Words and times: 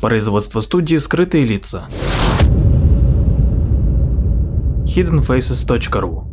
Производство 0.00 0.60
студии 0.60 0.96
«Скрытые 0.96 1.44
лица». 1.44 1.88
hiddenfaces.ru 4.84 6.24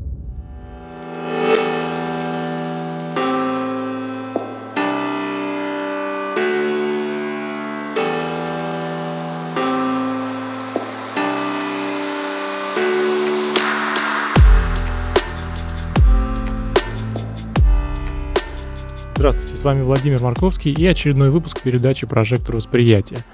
Здравствуйте, 19.16 19.56
с 19.56 19.64
вами 19.64 19.82
Владимир 19.82 20.22
Марковский 20.22 20.72
и 20.72 20.86
очередной 20.86 21.32
выпуск 21.32 21.62
передачи 21.64 22.06
«Прожектор 22.06 22.58
восприятия». 22.58 23.26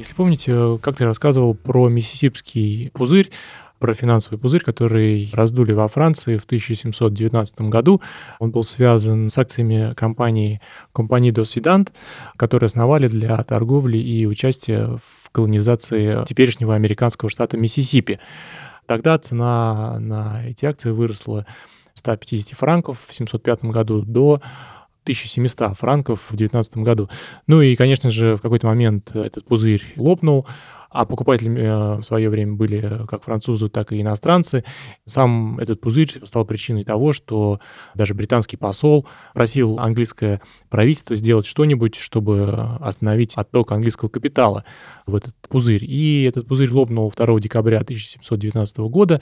Если 0.00 0.14
помните, 0.14 0.78
как 0.80 0.98
я 1.00 1.04
рассказывал 1.04 1.52
про 1.52 1.90
миссисипский 1.90 2.90
пузырь, 2.94 3.30
про 3.78 3.92
финансовый 3.92 4.38
пузырь, 4.38 4.62
который 4.62 5.28
раздули 5.34 5.72
во 5.72 5.88
Франции 5.88 6.38
в 6.38 6.44
1719 6.44 7.60
году. 7.68 8.00
Он 8.38 8.50
был 8.50 8.64
связан 8.64 9.28
с 9.28 9.36
акциями 9.36 9.92
компании 9.92 10.62
Compagnie 10.94 11.32
d'Occident, 11.32 11.90
которые 12.38 12.68
основали 12.68 13.08
для 13.08 13.36
торговли 13.42 13.98
и 13.98 14.24
участия 14.24 14.86
в 14.86 15.30
колонизации 15.32 16.24
теперешнего 16.24 16.74
американского 16.74 17.28
штата 17.28 17.58
Миссисипи. 17.58 18.20
Тогда 18.86 19.18
цена 19.18 19.98
на 20.00 20.46
эти 20.46 20.64
акции 20.64 20.92
выросла 20.92 21.44
150 21.92 22.56
франков 22.56 23.04
в 23.06 23.12
705 23.12 23.64
году 23.64 24.00
до 24.00 24.40
1700 25.10 25.76
франков 25.78 26.20
в 26.30 26.36
2019 26.36 26.76
году. 26.78 27.08
Ну 27.46 27.62
и, 27.62 27.74
конечно 27.76 28.10
же, 28.10 28.36
в 28.36 28.42
какой-то 28.42 28.66
момент 28.66 29.14
этот 29.14 29.44
пузырь 29.44 29.82
лопнул, 29.96 30.46
а 30.90 31.04
покупателями 31.04 31.60
э, 31.60 31.96
в 32.00 32.02
свое 32.02 32.28
время 32.28 32.54
были 32.54 33.06
как 33.08 33.22
французы, 33.22 33.68
так 33.68 33.92
и 33.92 34.00
иностранцы. 34.00 34.64
Сам 35.04 35.58
этот 35.60 35.80
пузырь 35.80 36.20
стал 36.24 36.44
причиной 36.44 36.84
того, 36.84 37.12
что 37.12 37.60
даже 37.94 38.14
британский 38.14 38.56
посол 38.56 39.06
просил 39.32 39.78
английское 39.78 40.40
правительство 40.68 41.14
сделать 41.14 41.46
что-нибудь, 41.46 41.94
чтобы 41.94 42.76
остановить 42.80 43.34
отток 43.36 43.70
английского 43.70 44.08
капитала 44.08 44.64
в 45.06 45.14
этот 45.14 45.34
пузырь. 45.48 45.84
И 45.84 46.24
этот 46.24 46.48
пузырь 46.48 46.70
лопнул 46.70 47.12
2 47.16 47.40
декабря 47.40 47.78
1719 47.80 48.78
года, 48.78 49.20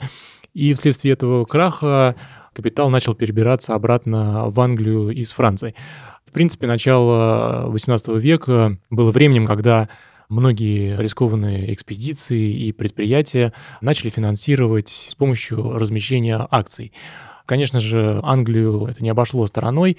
и 0.53 0.73
вследствие 0.73 1.13
этого 1.13 1.45
краха 1.45 2.15
капитал 2.53 2.89
начал 2.89 3.15
перебираться 3.15 3.75
обратно 3.75 4.49
в 4.49 4.59
Англию 4.59 5.09
из 5.09 5.31
Франции. 5.31 5.75
В 6.25 6.31
принципе, 6.31 6.67
начало 6.67 7.71
XVIII 7.73 8.19
века 8.19 8.77
было 8.89 9.11
временем, 9.11 9.45
когда 9.45 9.89
многие 10.29 10.95
рискованные 10.97 11.73
экспедиции 11.73 12.51
и 12.51 12.71
предприятия 12.71 13.53
начали 13.81 14.09
финансировать 14.09 14.89
с 14.89 15.15
помощью 15.15 15.73
размещения 15.73 16.47
акций. 16.51 16.93
Конечно 17.45 17.79
же, 17.79 18.19
Англию 18.21 18.85
это 18.85 19.01
не 19.01 19.09
обошло 19.09 19.47
стороной. 19.47 19.97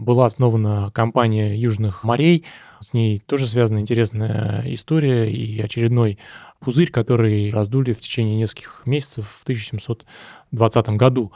Была 0.00 0.24
основана 0.24 0.90
компания 0.94 1.54
Южных 1.54 2.04
морей. 2.04 2.46
С 2.80 2.94
ней 2.94 3.18
тоже 3.18 3.46
связана 3.46 3.80
интересная 3.80 4.64
история 4.64 5.30
и 5.30 5.60
очередной 5.60 6.18
пузырь, 6.58 6.90
который 6.90 7.50
раздули 7.50 7.92
в 7.92 8.00
течение 8.00 8.38
нескольких 8.38 8.82
месяцев 8.86 9.26
в 9.40 9.42
1720 9.42 10.88
году. 10.96 11.32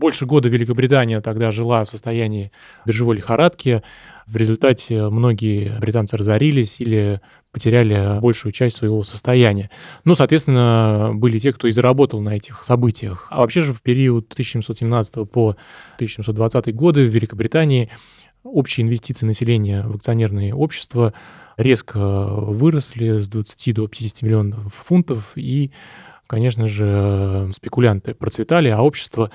Больше 0.00 0.24
года 0.24 0.48
Великобритания 0.48 1.20
тогда 1.20 1.50
жила 1.50 1.84
в 1.84 1.90
состоянии 1.90 2.52
биржевой 2.86 3.16
лихорадки. 3.16 3.82
В 4.26 4.34
результате 4.34 5.10
многие 5.10 5.78
британцы 5.78 6.16
разорились 6.16 6.80
или 6.80 7.20
потеряли 7.52 8.18
большую 8.18 8.52
часть 8.52 8.76
своего 8.76 9.02
состояния. 9.02 9.68
Ну, 10.06 10.14
соответственно, 10.14 11.10
были 11.12 11.38
те, 11.38 11.52
кто 11.52 11.68
и 11.68 11.70
заработал 11.72 12.22
на 12.22 12.34
этих 12.34 12.62
событиях. 12.62 13.26
А 13.28 13.40
вообще 13.40 13.60
же 13.60 13.74
в 13.74 13.82
период 13.82 14.32
1717 14.32 15.30
по 15.30 15.50
1720 15.96 16.74
годы 16.74 17.04
в 17.04 17.10
Великобритании 17.10 17.90
общие 18.42 18.86
инвестиции 18.86 19.26
населения 19.26 19.82
в 19.82 19.96
акционерные 19.96 20.54
общества 20.54 21.12
резко 21.58 21.98
выросли 21.98 23.18
с 23.18 23.28
20 23.28 23.74
до 23.74 23.86
50 23.86 24.22
миллионов 24.22 24.74
фунтов, 24.74 25.32
и, 25.34 25.72
конечно 26.26 26.68
же, 26.68 27.50
спекулянты 27.52 28.14
процветали, 28.14 28.68
а 28.70 28.80
общество 28.80 29.30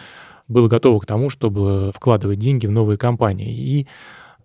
было 0.48 0.68
готово 0.68 1.00
к 1.00 1.06
тому, 1.06 1.30
чтобы 1.30 1.92
вкладывать 1.94 2.40
деньги 2.40 2.68
в 2.68 2.72
новые 2.72 2.98
компании. 2.98 3.54
И 3.54 3.88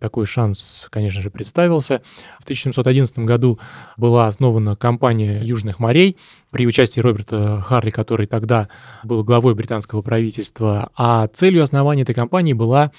такой 0.00 0.24
шанс, 0.24 0.88
конечно 0.90 1.20
же, 1.20 1.30
представился. 1.30 2.00
В 2.38 2.44
1711 2.44 3.18
году 3.20 3.60
была 3.98 4.26
основана 4.26 4.74
компания 4.74 5.42
Южных 5.42 5.78
морей 5.78 6.16
при 6.50 6.66
участии 6.66 7.00
Роберта 7.00 7.60
Харли, 7.60 7.90
который 7.90 8.26
тогда 8.26 8.68
был 9.04 9.22
главой 9.22 9.54
британского 9.54 10.00
правительства. 10.00 10.90
А 10.96 11.26
целью 11.28 11.62
основания 11.62 12.02
этой 12.02 12.14
компании 12.14 12.54
была 12.54 12.92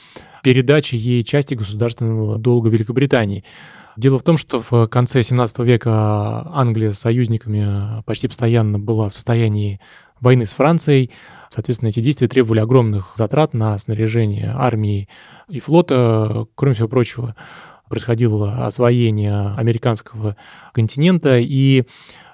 передача 0.44 0.95
ей 0.95 1.23
части 1.23 1.56
государственного 1.56 2.38
долга 2.38 2.69
Великобритании. 2.69 3.44
Дело 3.97 4.19
в 4.19 4.24
том, 4.24 4.38
что 4.38 4.62
в 4.62 4.88
конце 4.88 5.22
17 5.22 5.59
века 5.59 6.47
Англия 6.53 6.91
с 6.91 7.00
союзниками 7.00 8.02
почти 8.03 8.28
постоянно 8.28 8.79
была 8.79 9.09
в 9.09 9.13
состоянии 9.13 9.79
войны 10.22 10.46
с 10.46 10.53
Францией. 10.53 11.12
Соответственно, 11.50 11.90
эти 11.90 12.00
действия 12.00 12.28
требовали 12.28 12.59
огромных 12.59 13.12
затрат 13.16 13.53
на 13.53 13.78
снаряжение 13.78 14.53
армии 14.56 15.09
и 15.50 15.59
флота. 15.59 16.46
Кроме 16.56 16.75
всего 16.75 16.88
прочего, 16.88 17.35
происходило 17.90 18.66
освоение 18.66 19.53
американского 19.57 20.38
континента, 20.73 21.38
и 21.38 21.84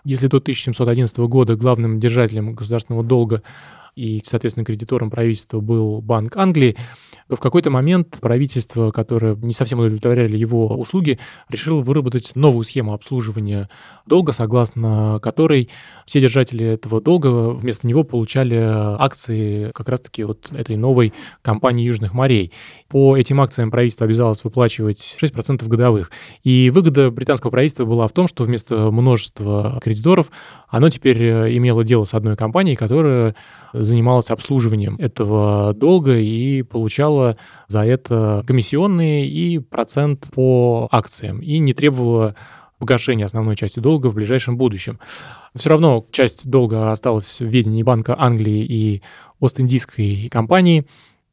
если 0.04 0.28
до 0.28 0.38
1711 0.38 1.18
года 1.20 1.56
главным 1.56 2.00
держателем 2.00 2.54
государственного 2.54 3.04
долга 3.04 3.42
и, 3.98 4.22
соответственно, 4.24 4.64
кредитором 4.64 5.10
правительства 5.10 5.60
был 5.60 6.02
Банк 6.02 6.38
Англии, 6.38 6.78
в 7.28 7.38
какой-то 7.38 7.70
момент 7.72 8.20
правительство, 8.22 8.92
которое 8.92 9.36
не 9.36 9.54
совсем 9.54 9.80
удовлетворяли 9.80 10.38
его 10.38 10.68
услуги, 10.68 11.20
решило 11.50 11.82
выработать 11.82 12.36
новую 12.36 12.64
схему 12.64 12.94
обслуживания 12.94 13.70
долга, 14.06 14.32
согласно 14.32 15.20
которой 15.22 15.70
все 16.06 16.22
держатели 16.22 16.66
этого 16.66 17.02
долга 17.02 17.50
вместо 17.50 17.88
него 17.88 18.04
получали 18.04 18.56
акции 18.56 19.72
как 19.72 19.90
раз-таки 19.90 20.24
вот 20.24 20.52
этой 20.52 20.78
новой 20.78 21.12
компании 21.42 21.86
Южных 21.86 22.14
морей. 22.14 22.54
По 22.88 23.18
этим 23.18 23.42
акциям 23.42 23.72
правительство 23.72 24.06
обязалось 24.06 24.44
выплачивать 24.44 25.18
6% 25.22 25.68
годовых. 25.68 26.12
И 26.44 26.70
выгода 26.70 27.10
британского 27.10 27.52
правительства 27.52 27.86
была 27.86 28.08
в 28.08 28.14
том, 28.14 28.28
что 28.28 28.44
вместо 28.44 28.92
множества 28.92 29.80
кредиторов 29.84 30.30
оно 30.70 30.90
теперь 30.90 31.22
имело 31.58 31.84
дело 31.84 32.06
с 32.06 32.14
одной 32.14 32.38
компанией, 32.38 32.76
которая 32.76 33.36
занималась 33.88 34.30
обслуживанием 34.30 34.96
этого 34.98 35.74
долга 35.74 36.18
и 36.18 36.62
получала 36.62 37.38
за 37.68 37.86
это 37.86 38.44
комиссионные 38.46 39.28
и 39.28 39.60
процент 39.60 40.28
по 40.34 40.88
акциям, 40.92 41.40
и 41.40 41.58
не 41.58 41.74
требовала 41.74 42.36
погашения 42.78 43.26
основной 43.26 43.56
части 43.56 43.80
долга 43.80 44.08
в 44.08 44.16
ближайшем 44.16 44.58
будущем. 44.58 45.00
Все 45.56 45.70
равно 45.70 46.06
часть 46.12 46.48
долга 46.48 46.92
осталась 46.92 47.40
в 47.40 47.46
ведении 47.46 47.84
Банка 47.84 48.16
Англии 48.18 48.64
и 48.64 49.02
Ост-Индийской 49.40 50.30
компании, 50.30 50.86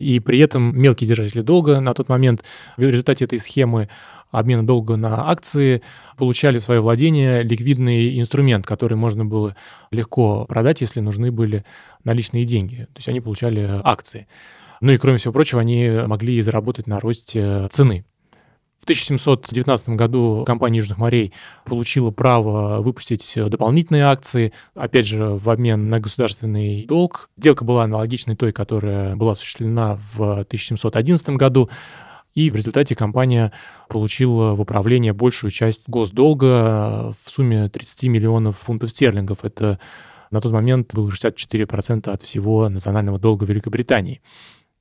и 0.05 0.21
при 0.21 0.39
этом 0.39 0.79
мелкие 0.79 1.09
держатели 1.09 1.41
долга 1.41 1.81
на 1.81 1.95
тот 1.95 2.09
момент 2.09 2.45
в 2.77 2.83
результате 2.83 3.25
этой 3.25 3.39
схемы 3.39 3.89
обмена 4.31 4.67
долга 4.67 4.97
на 4.97 5.31
акции 5.31 5.83
получали 6.19 6.59
в 6.59 6.65
свое 6.65 6.81
владение 6.81 7.43
ликвидный 7.43 8.21
инструмент, 8.21 8.67
который 8.67 8.97
можно 8.97 9.25
было 9.25 9.57
легко 9.91 10.45
продать, 10.47 10.81
если 10.81 11.01
нужны 11.01 11.31
были 11.31 11.65
наличные 12.03 12.45
деньги. 12.45 12.87
То 12.93 12.99
есть 12.99 13.09
они 13.09 13.21
получали 13.21 13.81
акции. 13.83 14.27
Ну 14.81 14.93
и 14.93 14.99
кроме 14.99 15.19
всего 15.19 15.33
прочего, 15.33 15.61
они 15.61 15.89
могли 16.07 16.43
заработать 16.43 16.87
на 16.87 17.01
росте 17.01 17.69
цены. 17.71 18.05
В 18.84 18.87
1719 18.87 19.89
году 19.97 20.45
компания 20.47 20.77
Южных 20.77 20.99
морей 20.99 21.32
получила 21.64 22.11
право 22.11 22.82
выпустить 22.82 23.32
дополнительные 23.35 24.05
акции, 24.05 24.53
опять 24.75 25.06
же, 25.06 25.25
в 25.25 25.49
обмен 25.49 25.88
на 25.88 26.00
государственный 26.00 26.85
долг. 26.85 27.31
Сделка 27.38 27.64
была 27.64 27.85
аналогичной 27.85 28.37
той, 28.37 28.53
которая 28.53 29.17
была 29.17 29.32
осуществлена 29.32 29.99
в 30.12 30.41
1711 30.41 31.31
году. 31.31 31.70
И 32.35 32.50
в 32.50 32.56
результате 32.56 32.94
компания 32.94 33.53
получила 33.88 34.55
в 34.55 34.61
управление 34.61 35.14
большую 35.14 35.50
часть 35.50 35.88
госдолга 35.88 37.14
в 37.25 37.31
сумме 37.31 37.70
30 37.70 38.03
миллионов 38.11 38.59
фунтов 38.59 38.91
стерлингов. 38.91 39.47
Это 39.47 39.79
на 40.31 40.43
тот 40.43 40.53
момент 40.53 40.94
было 40.94 41.09
64% 41.09 42.11
от 42.11 42.20
всего 42.20 42.69
национального 42.69 43.19
долга 43.19 43.47
Великобритании. 43.47 44.20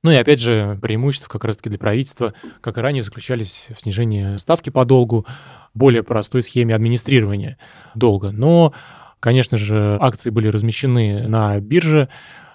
Ну 0.04 0.10
и 0.10 0.16
опять 0.16 0.38
же, 0.38 0.78
преимущества 0.82 1.30
как 1.30 1.44
раз-таки 1.44 1.70
для 1.70 1.78
правительства, 1.78 2.34
как 2.60 2.76
и 2.76 2.80
ранее, 2.82 3.02
заключались 3.02 3.68
в 3.74 3.80
снижении 3.80 4.36
ставки 4.36 4.68
по 4.68 4.84
долгу, 4.84 5.26
более 5.72 6.02
простой 6.02 6.42
схеме 6.42 6.74
администрирования 6.74 7.56
долга. 7.94 8.30
Но, 8.30 8.74
конечно 9.18 9.56
же, 9.56 9.96
акции 9.98 10.28
были 10.28 10.48
размещены 10.48 11.26
на 11.26 11.58
бирже, 11.58 12.10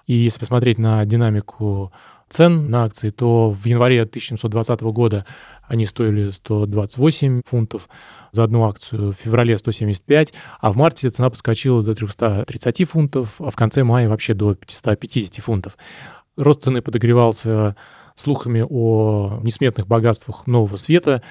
и 0.06 0.14
если 0.14 0.40
посмотреть 0.40 0.78
на 0.78 1.04
динамику 1.06 1.92
цен 2.30 2.70
на 2.70 2.84
акции, 2.84 3.10
то 3.10 3.50
в 3.50 3.66
январе 3.66 4.04
1720 4.04 4.82
года 4.82 5.26
они 5.68 5.88
стоили 5.88 6.30
128 6.30 7.42
фунтов 7.48 7.90
за 8.32 8.44
одну 8.44 8.68
акцию, 8.68 9.12
в 9.12 9.16
феврале 9.16 9.58
175, 9.58 10.36
а 10.60 10.72
в 10.72 10.78
марте 10.78 11.10
цена 11.10 11.32
подскочила 11.32 11.82
до 11.82 11.96
330 11.96 12.88
фунтов, 12.88 13.36
а 13.40 13.50
в 13.50 13.56
конце 13.56 13.84
мая 13.84 14.08
вообще 14.08 14.36
до 14.36 14.54
550 14.54 15.44
фунтов. 15.44 15.78
Рост 16.40 16.64
цены 16.64 16.82
подогревался 16.82 17.76
слухами 18.16 18.66
о 18.68 19.42
несметных 19.44 19.88
богатствах 19.88 20.48
нового 20.48 20.78
света, 20.78 21.22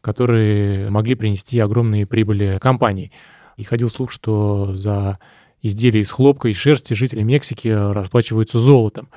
которые 0.00 0.90
могли 0.90 1.14
принести 1.14 1.60
огромные 1.60 2.04
прибыли 2.04 2.58
компании. 2.60 3.12
И 3.56 3.62
ходил 3.62 3.88
слух, 3.88 4.10
что 4.10 4.74
за 4.74 5.20
изделия 5.62 6.00
из 6.00 6.10
хлопка 6.10 6.48
и 6.48 6.52
шерсти 6.52 6.94
жители 6.94 7.22
Мексики 7.22 7.68
расплачиваются 7.68 8.58
золотом. 8.58 9.08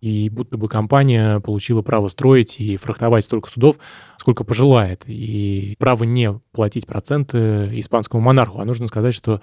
И 0.00 0.28
будто 0.30 0.56
бы 0.58 0.68
компания 0.68 1.38
получила 1.40 1.82
право 1.82 2.08
строить 2.08 2.58
и 2.58 2.76
фрахтовать 2.76 3.24
столько 3.24 3.50
судов, 3.50 3.78
сколько 4.16 4.42
пожелает. 4.42 5.04
И 5.06 5.76
право 5.78 6.02
не 6.02 6.40
платить 6.50 6.88
проценты 6.88 7.70
испанскому 7.74 8.20
монарху. 8.20 8.60
А 8.60 8.64
нужно 8.64 8.88
сказать, 8.88 9.14
что 9.14 9.40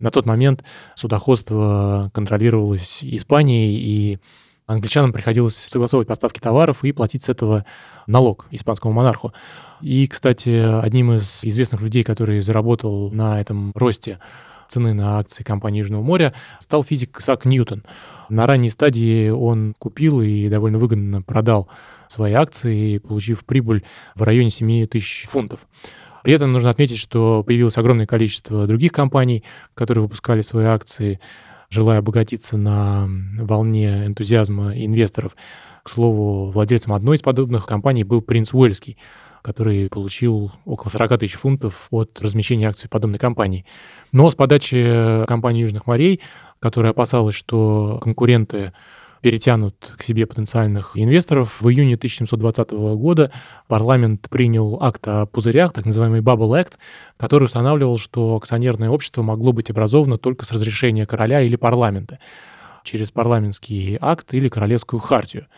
на 0.00 0.10
тот 0.10 0.26
момент 0.26 0.64
судоходство 0.96 2.10
контролировалось 2.12 3.04
Испанией, 3.04 3.76
и 3.76 4.18
англичанам 4.66 5.12
приходилось 5.12 5.56
согласовывать 5.56 6.08
поставки 6.08 6.40
товаров 6.40 6.84
и 6.84 6.92
платить 6.92 7.22
с 7.22 7.28
этого 7.28 7.64
налог 8.06 8.46
испанскому 8.50 8.92
монарху. 8.92 9.32
И, 9.80 10.06
кстати, 10.06 10.50
одним 10.82 11.12
из 11.12 11.44
известных 11.44 11.80
людей, 11.80 12.02
который 12.02 12.40
заработал 12.40 13.10
на 13.10 13.40
этом 13.40 13.72
росте 13.74 14.18
цены 14.68 14.94
на 14.94 15.18
акции 15.20 15.44
компании 15.44 15.78
Южного 15.78 16.02
моря, 16.02 16.34
стал 16.58 16.82
физик 16.82 17.18
Исаак 17.20 17.44
Ньютон. 17.44 17.84
На 18.28 18.46
ранней 18.46 18.70
стадии 18.70 19.28
он 19.28 19.74
купил 19.78 20.20
и 20.20 20.48
довольно 20.48 20.78
выгодно 20.78 21.22
продал 21.22 21.68
свои 22.08 22.32
акции, 22.32 22.98
получив 22.98 23.44
прибыль 23.44 23.84
в 24.16 24.22
районе 24.22 24.50
7 24.50 24.86
тысяч 24.88 25.26
фунтов. 25.28 25.60
При 26.24 26.32
этом 26.32 26.52
нужно 26.52 26.70
отметить, 26.70 26.98
что 26.98 27.44
появилось 27.44 27.78
огромное 27.78 28.06
количество 28.06 28.66
других 28.66 28.90
компаний, 28.90 29.44
которые 29.74 30.02
выпускали 30.02 30.40
свои 30.40 30.64
акции, 30.64 31.20
желая 31.70 31.98
обогатиться 31.98 32.56
на 32.56 33.08
волне 33.38 34.06
энтузиазма 34.06 34.72
инвесторов. 34.76 35.36
К 35.82 35.88
слову, 35.88 36.50
владельцем 36.50 36.92
одной 36.92 37.16
из 37.16 37.22
подобных 37.22 37.66
компаний 37.66 38.04
был 38.04 38.20
принц 38.20 38.52
Уэльский, 38.52 38.98
который 39.42 39.88
получил 39.88 40.52
около 40.64 40.90
40 40.90 41.20
тысяч 41.20 41.34
фунтов 41.34 41.86
от 41.90 42.20
размещения 42.20 42.68
акций 42.68 42.88
подобной 42.88 43.18
компании. 43.18 43.64
Но 44.10 44.28
с 44.30 44.34
подачи 44.34 45.24
компании 45.26 45.62
Южных 45.62 45.86
морей, 45.86 46.20
которая 46.58 46.92
опасалась, 46.92 47.36
что 47.36 48.00
конкуренты 48.02 48.72
перетянут 49.26 49.92
к 49.98 50.04
себе 50.04 50.24
потенциальных 50.24 50.92
инвесторов. 50.94 51.60
В 51.60 51.68
июне 51.68 51.96
1720 51.96 52.70
года 52.70 53.32
парламент 53.66 54.28
принял 54.30 54.78
акт 54.80 55.02
о 55.08 55.26
пузырях, 55.26 55.72
так 55.72 55.84
называемый 55.84 56.20
Bubble 56.20 56.50
Act, 56.50 56.74
который 57.16 57.46
устанавливал, 57.46 57.98
что 57.98 58.36
акционерное 58.36 58.88
общество 58.88 59.22
могло 59.22 59.52
быть 59.52 59.68
образовано 59.68 60.16
только 60.16 60.44
с 60.44 60.52
разрешения 60.52 61.06
короля 61.06 61.40
или 61.40 61.56
парламента 61.56 62.20
через 62.84 63.10
парламентский 63.10 63.98
акт 64.00 64.32
или 64.32 64.48
королевскую 64.48 65.00
хартию. 65.00 65.48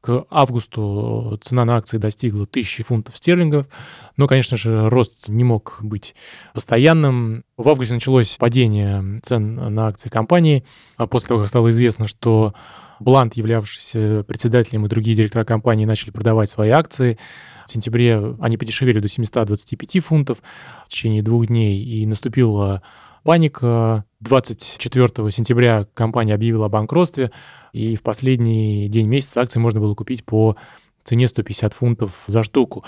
К 0.00 0.26
августу 0.28 1.38
цена 1.40 1.64
на 1.64 1.76
акции 1.76 1.98
достигла 1.98 2.42
1000 2.42 2.82
фунтов 2.82 3.16
стерлингов, 3.16 3.68
но, 4.16 4.26
конечно 4.26 4.56
же, 4.56 4.90
рост 4.90 5.28
не 5.28 5.44
мог 5.44 5.78
быть 5.80 6.16
постоянным. 6.52 7.44
В 7.56 7.68
августе 7.68 7.94
началось 7.94 8.36
падение 8.40 9.20
цен 9.22 9.54
на 9.72 9.86
акции 9.86 10.08
компании, 10.08 10.64
а 10.96 11.06
после 11.06 11.28
того, 11.28 11.40
как 11.40 11.48
стало 11.48 11.70
известно, 11.70 12.08
что 12.08 12.54
Блант, 13.00 13.34
являвшийся 13.34 14.24
председателем, 14.26 14.86
и 14.86 14.88
другие 14.88 15.16
директора 15.16 15.44
компании 15.44 15.84
начали 15.84 16.10
продавать 16.10 16.50
свои 16.50 16.70
акции. 16.70 17.18
В 17.66 17.72
сентябре 17.72 18.36
они 18.40 18.56
подешевели 18.56 19.00
до 19.00 19.08
725 19.08 20.04
фунтов 20.04 20.38
в 20.84 20.88
течение 20.88 21.22
двух 21.22 21.46
дней, 21.46 21.82
и 21.82 22.06
наступила 22.06 22.82
паника. 23.22 24.04
24 24.20 25.30
сентября 25.30 25.86
компания 25.94 26.34
объявила 26.34 26.66
о 26.66 26.68
банкротстве, 26.68 27.30
и 27.72 27.96
в 27.96 28.02
последний 28.02 28.88
день 28.88 29.06
месяца 29.06 29.40
акции 29.40 29.58
можно 29.58 29.80
было 29.80 29.94
купить 29.94 30.24
по 30.24 30.56
цене 31.02 31.26
150 31.26 31.72
фунтов 31.72 32.22
за 32.26 32.42
штуку. 32.42 32.84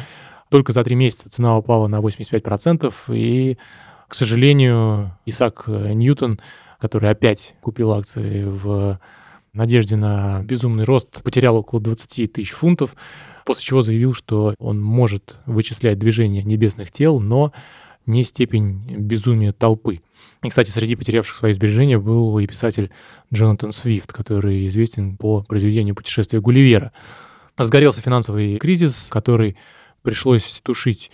Только 0.50 0.72
за 0.72 0.84
три 0.84 0.94
месяца 0.94 1.28
цена 1.28 1.58
упала 1.58 1.88
на 1.88 2.00
85%, 2.00 2.94
и, 3.08 3.58
к 4.08 4.14
сожалению, 4.14 5.18
Исаак 5.26 5.64
Ньютон, 5.66 6.40
который 6.78 7.10
опять 7.10 7.54
купил 7.60 7.92
акции 7.92 8.44
в 8.44 9.00
надежде 9.56 9.96
на 9.96 10.42
безумный 10.42 10.84
рост 10.84 11.22
потерял 11.22 11.56
около 11.56 11.80
20 11.80 12.32
тысяч 12.32 12.50
фунтов, 12.50 12.96
после 13.44 13.64
чего 13.64 13.82
заявил, 13.82 14.14
что 14.14 14.54
он 14.58 14.80
может 14.80 15.36
вычислять 15.46 15.98
движение 15.98 16.42
небесных 16.42 16.92
тел, 16.92 17.20
но 17.20 17.52
не 18.06 18.22
степень 18.22 18.84
безумия 18.98 19.52
толпы. 19.52 20.00
И, 20.42 20.48
кстати, 20.48 20.70
среди 20.70 20.94
потерявших 20.94 21.36
свои 21.36 21.52
сбережения 21.52 21.98
был 21.98 22.38
и 22.38 22.46
писатель 22.46 22.90
Джонатан 23.32 23.72
Свифт, 23.72 24.12
который 24.12 24.66
известен 24.66 25.16
по 25.16 25.42
произведению 25.42 25.94
«Путешествие 25.94 26.40
Гулливера». 26.40 26.92
Разгорелся 27.56 28.02
финансовый 28.02 28.58
кризис, 28.58 29.08
который 29.10 29.56
пришлось 30.02 30.60
тушить 30.62 31.10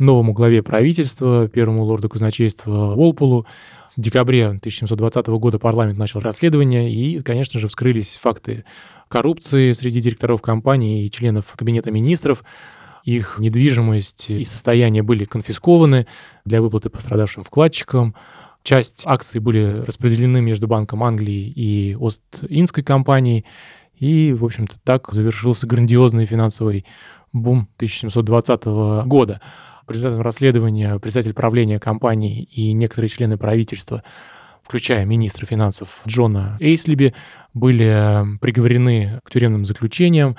новому 0.00 0.32
главе 0.32 0.62
правительства, 0.62 1.48
первому 1.48 1.84
лорду 1.84 2.08
казначейства 2.08 2.94
Волполу. 2.94 3.46
В 3.96 4.00
декабре 4.00 4.46
1720 4.46 5.26
года 5.28 5.58
парламент 5.58 5.98
начал 5.98 6.20
расследование, 6.20 6.92
и, 6.92 7.20
конечно 7.22 7.60
же, 7.60 7.68
вскрылись 7.68 8.16
факты 8.16 8.64
коррупции 9.08 9.72
среди 9.72 10.00
директоров 10.00 10.40
компании 10.42 11.04
и 11.04 11.10
членов 11.10 11.52
Кабинета 11.56 11.90
министров. 11.90 12.44
Их 13.04 13.38
недвижимость 13.38 14.30
и 14.30 14.44
состояние 14.44 15.02
были 15.02 15.24
конфискованы 15.24 16.06
для 16.44 16.62
выплаты 16.62 16.88
пострадавшим 16.90 17.44
вкладчикам. 17.44 18.14
Часть 18.62 19.02
акций 19.06 19.40
были 19.40 19.82
распределены 19.86 20.40
между 20.40 20.68
Банком 20.68 21.02
Англии 21.02 21.52
и 21.54 21.96
Ост-Индской 21.98 22.84
компанией. 22.84 23.44
И, 23.98 24.32
в 24.32 24.44
общем-то, 24.44 24.76
так 24.84 25.12
завершился 25.12 25.66
грандиозный 25.66 26.24
финансовый 26.26 26.86
бум 27.32 27.68
1720 27.76 29.06
года. 29.06 29.40
По 29.90 29.92
результатам 29.92 30.22
расследования 30.22 31.00
председатель 31.00 31.34
правления 31.34 31.80
компании 31.80 32.44
и 32.44 32.72
некоторые 32.72 33.08
члены 33.08 33.36
правительства, 33.36 34.04
включая 34.62 35.04
министра 35.04 35.46
финансов 35.46 36.02
Джона 36.06 36.56
Эйслиби, 36.60 37.12
были 37.54 38.38
приговорены 38.40 39.20
к 39.24 39.32
тюремным 39.32 39.66
заключениям, 39.66 40.36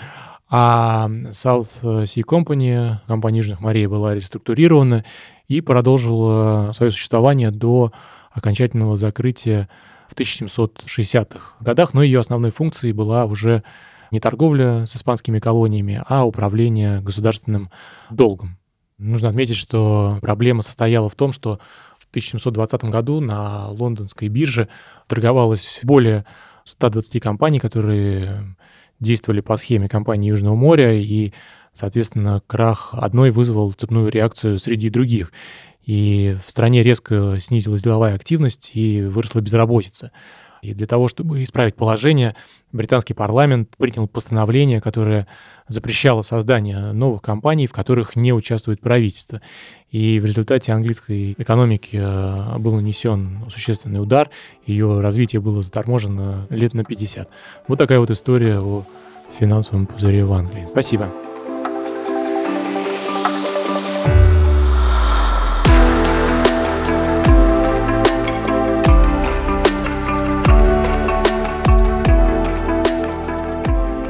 а 0.49 1.09
South 1.31 1.83
Sea 1.83 2.23
Company, 2.25 2.95
компания 3.07 3.39
Южных 3.39 3.59
морей, 3.59 3.87
была 3.87 4.15
реструктурирована 4.15 5.03
и 5.49 5.59
продолжила 5.59 6.71
свое 6.71 6.93
существование 6.93 7.51
до 7.51 7.91
окончательного 8.31 8.95
закрытия 8.95 9.67
в 10.07 10.15
1760-х 10.15 11.57
годах, 11.59 11.93
но 11.93 12.01
ее 12.03 12.21
основной 12.21 12.51
функцией 12.51 12.93
была 12.93 13.25
уже 13.25 13.63
не 14.11 14.21
торговля 14.21 14.85
с 14.85 14.95
испанскими 14.95 15.39
колониями, 15.39 16.01
а 16.07 16.25
управление 16.25 17.01
государственным 17.01 17.69
долгом. 18.09 18.60
Нужно 19.01 19.29
отметить, 19.29 19.55
что 19.55 20.19
проблема 20.21 20.61
состояла 20.61 21.09
в 21.09 21.15
том, 21.15 21.31
что 21.31 21.59
в 21.97 22.05
1720 22.11 22.83
году 22.83 23.19
на 23.19 23.69
лондонской 23.69 24.27
бирже 24.27 24.67
торговалось 25.07 25.79
более 25.81 26.23
120 26.65 27.19
компаний, 27.19 27.57
которые 27.57 28.55
действовали 28.99 29.41
по 29.41 29.57
схеме 29.57 29.89
компании 29.89 30.29
Южного 30.29 30.53
моря, 30.53 30.93
и, 30.93 31.33
соответственно, 31.73 32.41
крах 32.47 32.93
одной 32.93 33.31
вызвал 33.31 33.71
цепную 33.73 34.09
реакцию 34.09 34.59
среди 34.59 34.89
других. 34.89 35.31
И 35.85 36.35
в 36.45 36.49
стране 36.49 36.83
резко 36.83 37.37
снизилась 37.39 37.83
деловая 37.83 38.15
активность 38.15 38.71
и 38.73 39.01
выросла 39.01 39.41
безработица. 39.41 40.11
И 40.61 40.75
для 40.75 40.85
того, 40.85 41.07
чтобы 41.07 41.41
исправить 41.41 41.75
положение, 41.75 42.35
британский 42.71 43.15
парламент 43.15 43.75
принял 43.77 44.07
постановление, 44.07 44.79
которое 44.79 45.25
запрещало 45.67 46.21
создание 46.21 46.91
новых 46.91 47.23
компаний, 47.23 47.65
в 47.65 47.71
которых 47.71 48.15
не 48.15 48.31
участвует 48.31 48.79
правительство. 48.79 49.41
И 49.89 50.19
в 50.19 50.25
результате 50.25 50.71
английской 50.71 51.33
экономики 51.37 51.99
э, 51.99 52.57
был 52.59 52.75
нанесен 52.75 53.45
существенный 53.49 54.01
удар, 54.01 54.29
ее 54.67 55.01
развитие 55.01 55.41
было 55.41 55.63
заторможено 55.63 56.45
лет 56.51 56.75
на 56.75 56.83
50. 56.83 57.27
Вот 57.67 57.79
такая 57.79 57.99
вот 57.99 58.11
история 58.11 58.59
о 58.59 58.83
финансовом 59.39 59.87
пузыре 59.87 60.25
в 60.25 60.33
Англии. 60.33 60.67
Спасибо. 60.69 61.11